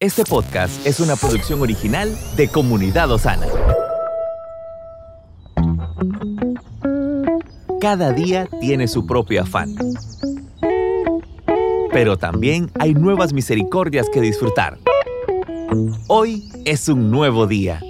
[0.00, 3.48] Este podcast es una producción original de Comunidad Osana.
[7.80, 9.74] Cada día tiene su propio afán.
[11.90, 14.78] Pero también hay nuevas misericordias que disfrutar.
[16.06, 17.80] Hoy es un nuevo día.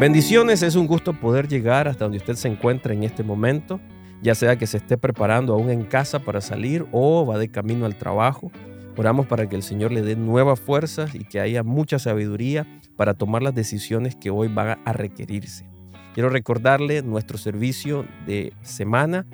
[0.00, 3.78] Bendiciones, es un gusto poder llegar hasta donde usted se encuentra en este momento,
[4.22, 7.86] ya sea que se esté preparando aún en casa para salir o va de camino
[7.86, 8.50] al trabajo.
[8.96, 13.14] Oramos para que el Señor le dé nuevas fuerzas y que haya mucha sabiduría para
[13.14, 15.66] tomar las decisiones que hoy van a requerirse.
[16.12, 19.26] Quiero recordarle nuestro servicio de semana,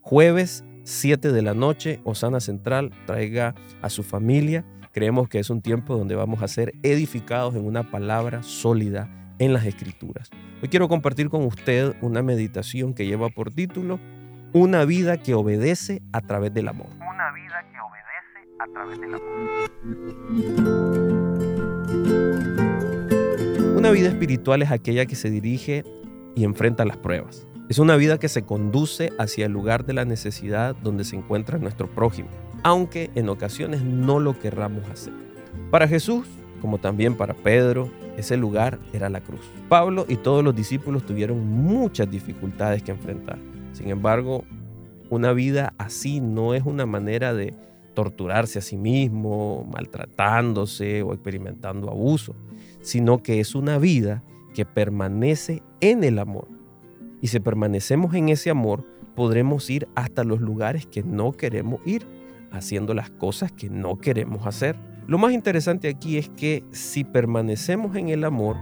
[0.00, 4.64] jueves 7 de la noche, Osana Central, traiga a su familia.
[4.92, 9.08] Creemos que es un tiempo donde vamos a ser edificados en una palabra sólida
[9.38, 10.28] en las escrituras.
[10.60, 14.00] Hoy quiero compartir con usted una meditación que lleva por título
[14.52, 17.03] Una vida que obedece a través del amor.
[18.64, 19.70] A través del amor.
[23.76, 25.84] Una vida espiritual es aquella que se dirige
[26.34, 27.46] y enfrenta las pruebas.
[27.68, 31.58] Es una vida que se conduce hacia el lugar de la necesidad donde se encuentra
[31.58, 32.28] nuestro prójimo,
[32.62, 35.12] aunque en ocasiones no lo querramos hacer.
[35.70, 36.26] Para Jesús,
[36.62, 39.40] como también para Pedro, ese lugar era la cruz.
[39.68, 43.38] Pablo y todos los discípulos tuvieron muchas dificultades que enfrentar.
[43.72, 44.44] Sin embargo,
[45.10, 47.54] una vida así no es una manera de
[47.94, 52.34] torturarse a sí mismo, maltratándose o experimentando abuso,
[52.82, 54.22] sino que es una vida
[54.54, 56.48] que permanece en el amor.
[57.20, 58.84] Y si permanecemos en ese amor,
[59.14, 62.06] podremos ir hasta los lugares que no queremos ir,
[62.50, 64.76] haciendo las cosas que no queremos hacer.
[65.06, 68.56] Lo más interesante aquí es que si permanecemos en el amor,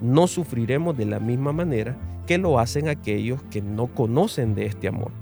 [0.00, 4.88] no sufriremos de la misma manera que lo hacen aquellos que no conocen de este
[4.88, 5.12] amor.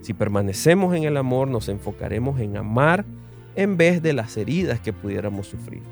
[0.00, 3.04] Si permanecemos en el amor, nos enfocaremos en amar
[3.56, 5.82] en vez de las heridas que pudiéramos sufrir.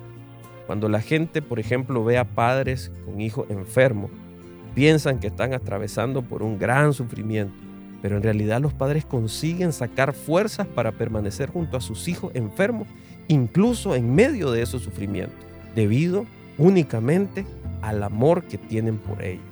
[0.66, 4.10] Cuando la gente, por ejemplo, ve a padres con hijos enfermos,
[4.74, 7.54] piensan que están atravesando por un gran sufrimiento,
[8.02, 12.86] pero en realidad los padres consiguen sacar fuerzas para permanecer junto a sus hijos enfermos
[13.28, 15.38] incluso en medio de esos sufrimientos,
[15.74, 16.26] debido
[16.58, 17.44] únicamente
[17.82, 19.44] al amor que tienen por ellos.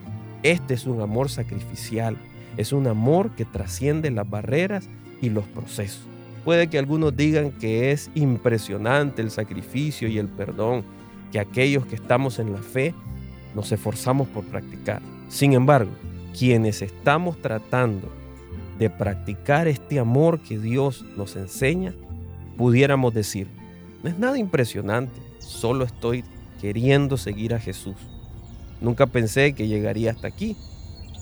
[0.43, 2.17] Este es un amor sacrificial,
[2.57, 4.89] es un amor que trasciende las barreras
[5.21, 6.03] y los procesos.
[6.45, 10.85] Puede que algunos digan que es impresionante el sacrificio y el perdón
[11.33, 12.95] que aquellos que estamos en la fe
[13.55, 15.01] nos esforzamos por practicar.
[15.29, 15.91] Sin embargo,
[16.39, 18.09] quienes estamos tratando
[18.79, 21.95] de practicar este amor que Dios nos enseña,
[22.57, 23.47] pudiéramos decir,
[24.03, 26.25] no es nada impresionante, solo estoy
[26.61, 27.97] queriendo seguir a Jesús.
[28.81, 30.57] Nunca pensé que llegaría hasta aquí.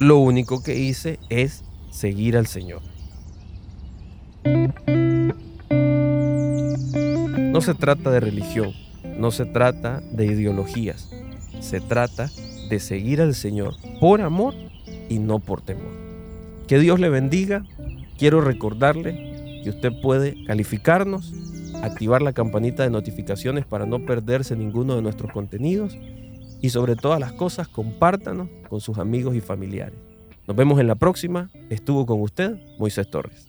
[0.01, 2.83] Lo único que hice es seguir al Señor.
[7.37, 8.73] No se trata de religión,
[9.19, 11.11] no se trata de ideologías,
[11.61, 12.31] se trata
[12.69, 14.55] de seguir al Señor por amor
[15.09, 15.93] y no por temor.
[16.67, 17.65] Que Dios le bendiga.
[18.19, 21.33] Quiero recordarle que usted puede calificarnos
[21.83, 25.97] activar la campanita de notificaciones para no perderse ninguno de nuestros contenidos
[26.63, 29.99] y sobre todas las cosas compártanos con sus amigos y familiares.
[30.47, 31.51] Nos vemos en la próxima.
[31.69, 33.49] Estuvo con usted Moisés Torres.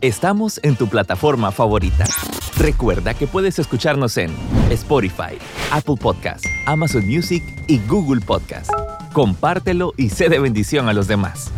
[0.00, 2.04] Estamos en tu plataforma favorita.
[2.56, 4.30] Recuerda que puedes escucharnos en
[4.70, 5.38] Spotify,
[5.72, 8.70] Apple Podcast, Amazon Music y Google Podcast.
[9.12, 11.52] Compártelo y sé de bendición a los demás.